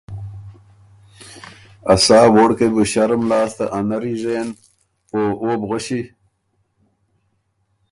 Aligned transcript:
ا 1.93 1.95
سا 2.05 2.19
ووړکئ 2.33 2.69
بُو 2.73 2.81
ݭرُم 2.91 3.21
لاسته 3.29 3.65
ا 3.77 3.79
نری 3.87 4.13
ژېن 4.21 4.49
او 5.13 5.21
او 5.41 5.49
بو 5.59 5.65
غؤݭی۔ 5.69 6.01